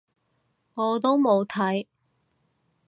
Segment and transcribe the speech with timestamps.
[0.73, 1.85] 我都冇睇